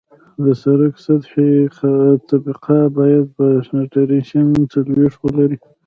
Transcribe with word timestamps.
د 0.43 0.45
سرک 0.61 0.93
سطحي 1.05 1.51
طبقه 2.29 2.77
باید 2.97 3.25
پینټریشن 3.69 4.47
څلوېښت 4.71 5.19
ولري 5.21 5.57